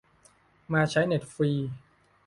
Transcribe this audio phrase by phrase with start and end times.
[0.73, 1.51] มาใช้เน็ตฟรี